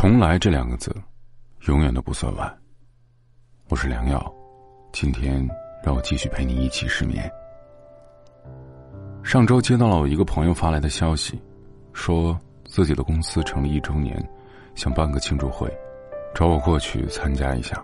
[0.00, 0.90] 重来这两个字，
[1.66, 2.58] 永远都不算晚。
[3.68, 4.34] 我是良药，
[4.94, 5.46] 今天
[5.84, 7.30] 让我继续陪你一起失眠。
[9.22, 11.38] 上周接到了我一个朋友发来的消息，
[11.92, 12.34] 说
[12.64, 14.26] 自己的公司成立一周年，
[14.74, 15.70] 想办个庆祝会，
[16.34, 17.76] 找我过去参加一下。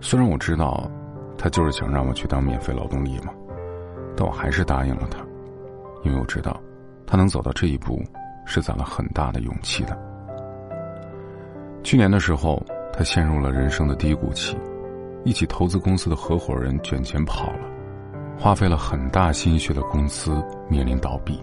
[0.00, 0.90] 虽然我知道，
[1.38, 3.32] 他就是想让我去当免费劳动力嘛，
[4.16, 5.24] 但我还是答应了他，
[6.02, 6.60] 因为我知道，
[7.06, 8.02] 他能走到这一步，
[8.44, 9.96] 是攒了很大的勇气的。
[11.84, 12.60] 去年的时候，
[12.92, 14.56] 他陷入了人生的低谷期。
[15.22, 17.60] 一起投资公司的合伙人卷钱跑了，
[18.38, 21.42] 花费了很大心血的公司面临倒闭。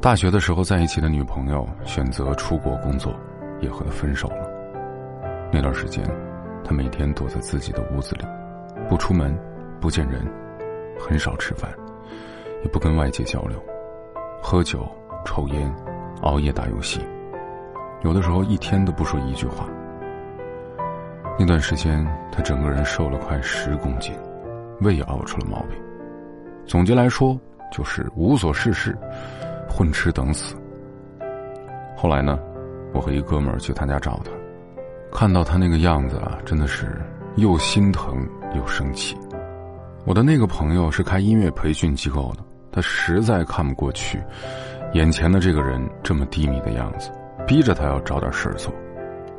[0.00, 3.14] 大学的时候在一起的女朋友选择出国工作，
[3.60, 4.46] 也和他分手了。
[5.52, 6.02] 那段时间，
[6.62, 8.24] 他每天躲在自己的屋子里，
[8.88, 9.38] 不出门，
[9.80, 10.26] 不见人，
[10.98, 11.70] 很少吃饭，
[12.62, 13.62] 也不跟外界交流，
[14.42, 14.86] 喝酒、
[15.24, 15.74] 抽烟、
[16.20, 17.00] 熬夜打游戏，
[18.04, 19.66] 有的时候一天都不说一句话。
[21.38, 24.14] 那段时间，他整个人瘦了快十公斤，
[24.82, 25.70] 胃也熬出了毛病。
[26.66, 27.38] 总结来说，
[27.72, 28.96] 就是无所事事，
[29.68, 30.54] 混吃等死。
[31.96, 32.38] 后来呢，
[32.92, 34.30] 我和一哥们儿去他家找他，
[35.10, 37.00] 看到他那个样子啊，真的是
[37.36, 39.16] 又心疼又生气。
[40.04, 44.22] 我的那个朋友是开音乐培训机构的，他实在看不过去，
[44.92, 47.10] 眼前的这个人这么低迷的样子，
[47.46, 48.72] 逼着他要找点事儿做，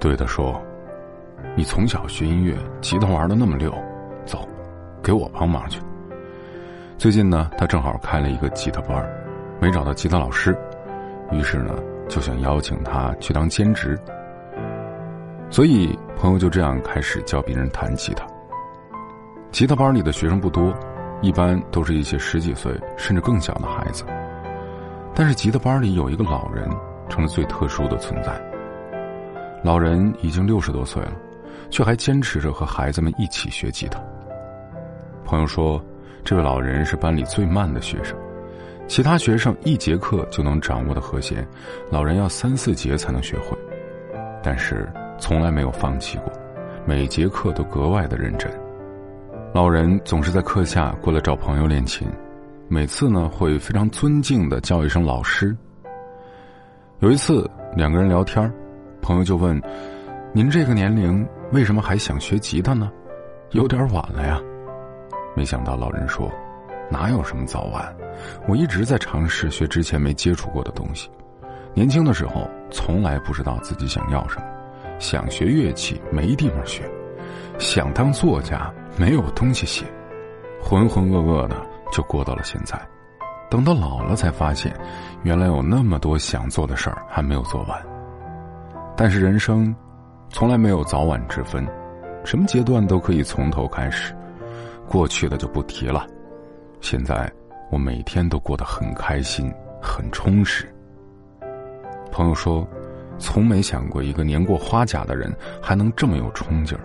[0.00, 0.60] 对他说。
[1.56, 3.72] 你从小学音乐，吉他玩的那么溜，
[4.24, 4.46] 走，
[5.02, 5.80] 给我帮忙去。
[6.96, 9.04] 最近呢，他正好开了一个吉他班，
[9.60, 10.56] 没找到吉他老师，
[11.32, 11.74] 于是呢，
[12.08, 13.98] 就想邀请他去当兼职。
[15.50, 18.24] 所以朋友就这样开始教别人弹吉他。
[19.50, 20.72] 吉他班里的学生不多，
[21.22, 24.04] 一般都是一些十几岁甚至更小的孩子。
[25.12, 26.68] 但是吉他班里有一个老人，
[27.18, 28.40] 成了最特殊的存在。
[29.64, 31.12] 老人已经六十多岁了。
[31.70, 34.02] 却还坚持着和孩子们一起学吉他。
[35.22, 35.78] 朋友说，
[36.24, 38.16] 这位老人是班里最慢的学生，
[38.86, 41.46] 其他学生一节课就能掌握的和弦，
[41.90, 43.54] 老人要三四节才能学会。
[44.42, 46.32] 但是从来没有放弃过，
[46.86, 48.50] 每节课都格外的认真。
[49.52, 52.08] 老人总是在课下过来找朋友练琴，
[52.66, 55.54] 每次呢会非常尊敬的叫一声老师。
[57.00, 58.52] 有一次两个人聊天，
[59.00, 59.60] 朋友就问。
[60.32, 62.90] 您这个年龄为什么还想学吉他呢？
[63.52, 64.40] 有点晚了呀。
[65.36, 66.28] 没想到老人说
[66.90, 67.96] ：“哪有什么早晚，
[68.48, 71.08] 我一直在尝试学之前没接触过的东西。
[71.72, 74.46] 年轻的时候从来不知道自己想要什么，
[74.98, 76.82] 想学乐器没地方学，
[77.60, 79.84] 想当作家没有东西写，
[80.60, 81.56] 浑浑噩噩的
[81.92, 82.76] 就过到了现在。
[83.50, 84.74] 等到老了才发现，
[85.22, 87.80] 原来有那么多想做的事儿还没有做完。
[88.96, 89.74] 但是人生……”
[90.30, 91.66] 从来没有早晚之分，
[92.22, 94.14] 什么阶段都可以从头开始。
[94.86, 96.06] 过去的就不提了，
[96.82, 97.32] 现在
[97.70, 99.50] 我每天都过得很开心、
[99.80, 100.70] 很充实。
[102.12, 102.68] 朋友说，
[103.18, 106.84] 从没想过一个年过花甲的人还能这么有冲劲儿，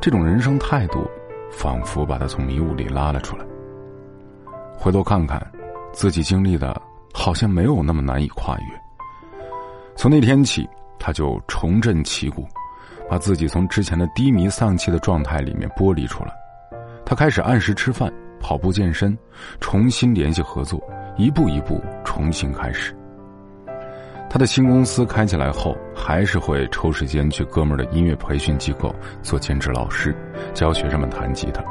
[0.00, 1.06] 这种人生态度，
[1.50, 3.44] 仿佛把他从迷雾里拉了出来。
[4.74, 5.38] 回头看看，
[5.92, 6.80] 自己经历的，
[7.12, 8.66] 好像没有那么难以跨越。
[9.96, 10.68] 从那天起，
[10.98, 12.46] 他就重振旗鼓。
[13.08, 16.30] 把自己从之前的低迷丧气的状态里面剥离出来，
[17.04, 18.08] 他开始按时吃饭、
[18.38, 19.18] 跑步健身，
[19.60, 20.80] 重新联系合作，
[21.16, 22.96] 一步一步重新开始。
[24.30, 30.14] 他的新公司开起来后，还是会抽时间去哥们儿的音乐培训机构做兼职老师，
[30.54, 31.64] 教学生们弹吉他，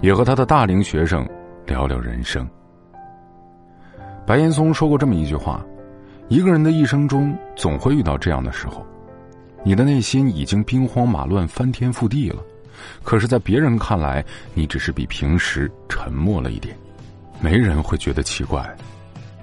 [0.00, 1.24] 也和他的大龄学生
[1.66, 2.44] 聊聊人生。
[4.26, 5.64] 白岩松说过这么一句话
[6.28, 8.84] ：“一个人的一生中，总会遇到这样的时候。”
[9.66, 12.42] 你的内心已经兵荒马乱、翻天覆地了，
[13.02, 16.76] 可是，在别人看来，你只是比平时沉默了一点，
[17.40, 18.62] 没人会觉得奇怪。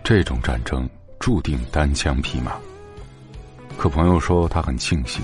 [0.04, 0.88] 这种战争
[1.20, 2.54] 注定单枪匹马。
[3.78, 5.24] 可朋友说，他很庆幸，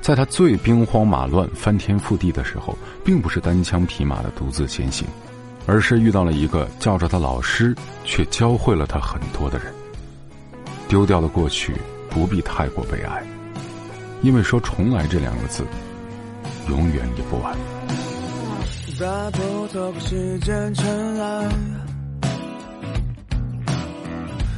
[0.00, 5.06] 在他最兵荒马乱、翻天覆地的时候，并不是单枪匹马的独自前行，
[5.66, 7.74] 而是遇到了一个叫着他老师，
[8.04, 9.72] 却教会了他很多的人。
[10.88, 11.74] 丢掉了过去，
[12.08, 13.22] 不必太过悲哀。
[14.22, 15.64] 因为说“重来”这两个字，
[16.68, 17.56] 永远也不晚。
[18.98, 21.48] 大步走过时间尘埃，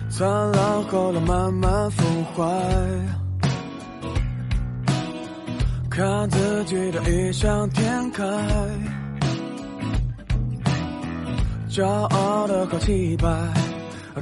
[0.09, 2.05] 灿烂后来慢慢腐
[2.37, 2.45] 坏，
[5.91, 8.25] 看自己的异想天开，
[11.79, 13.29] 骄傲的高气派，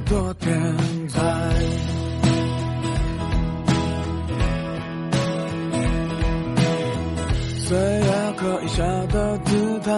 [0.05, 0.47] 多天
[1.07, 1.19] 才。
[7.57, 9.91] 岁月可以笑的姿态，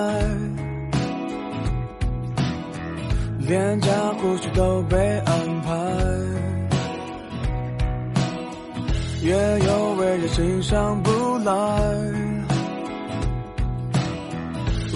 [3.40, 5.74] 脸颊胡须都被安排，
[9.22, 11.54] 也有为人欣赏不来，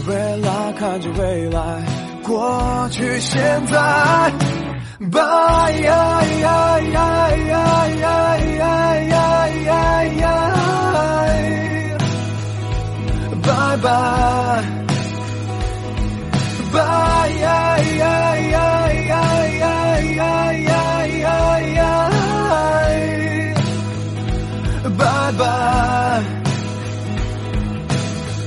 [0.08, 1.84] 未来看着未来。
[2.24, 4.32] 过去现在，
[5.12, 10.30] 拜呀呀呀呀呀呀呀呀呀。
[13.46, 13.90] 拜拜，
[16.72, 18.04] 拜呀呀
[18.38, 18.58] 呀
[18.94, 19.12] 呀
[19.50, 19.62] 呀
[20.00, 20.24] 呀
[20.54, 20.72] 呀
[21.18, 21.82] 呀呀，
[24.98, 25.02] 拜
[25.38, 25.42] 拜，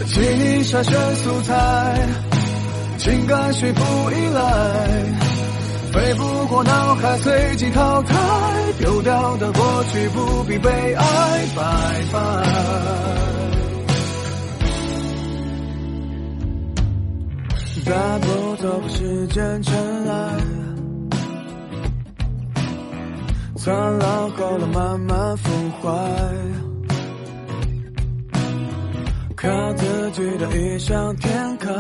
[0.07, 1.55] 记忆筛选素材，
[3.07, 3.81] 情感随不
[4.11, 4.43] 依赖，
[5.93, 8.15] 飞不过脑海，随即淘汰，
[8.81, 11.63] 丢掉的过去不必悲哀，拜
[12.13, 12.19] 拜。
[17.85, 20.37] 大步走时间尘埃，
[23.57, 25.89] 灿烂后来慢慢腐坏，
[29.37, 31.71] 靠自己的异想天开，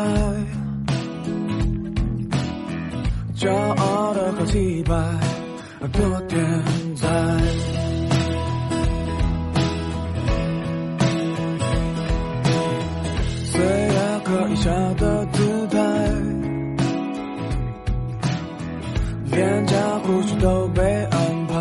[3.39, 4.95] 骄傲的好几百
[5.93, 6.43] 多点
[6.95, 7.11] 赞，
[13.45, 15.77] 虽然可以笑的姿态。
[19.33, 21.55] 脸颊胡须都被安排，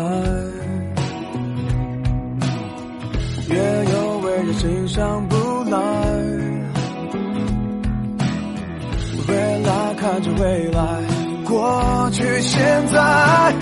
[3.50, 3.54] 也
[3.92, 5.78] 有为人欣赏不来。
[9.28, 11.02] 未来看着未来，
[11.46, 13.54] 过去现在，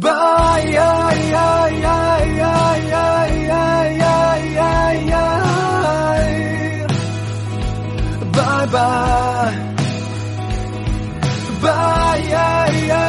[0.00, 5.14] 拜呀呀呀呀呀呀呀呀呀，
[8.32, 8.76] 拜拜，
[11.62, 13.04] 拜呀呀。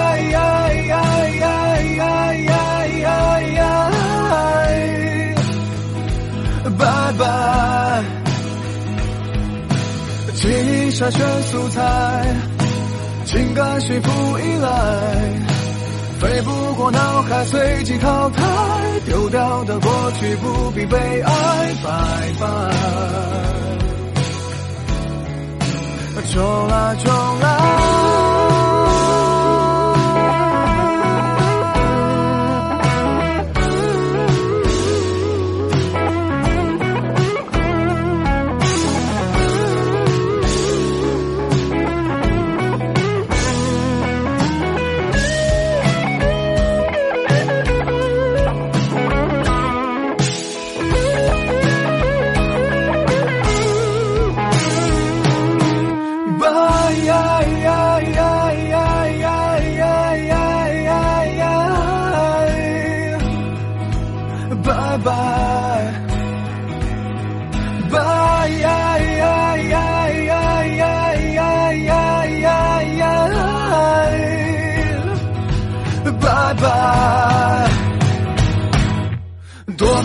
[10.96, 12.55] 筛选素材，
[13.36, 14.70] 情感幸福依赖，
[16.22, 18.42] 飞不过脑海，随即淘汰，
[19.06, 21.90] 丢掉的过去不必悲哀，拜
[22.40, 22.48] 拜，
[26.32, 28.15] 重来，重来。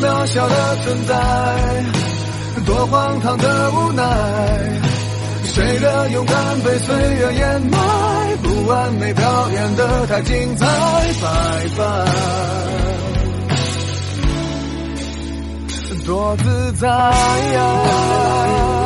[0.00, 1.14] 渺小的存在，
[2.65, 4.03] 多荒唐的无奈，
[5.44, 7.79] 谁的勇敢被岁月掩埋？
[8.43, 10.67] 不完美表演的太精彩，
[11.22, 11.84] 拜拜，
[16.06, 18.80] 多自在呀。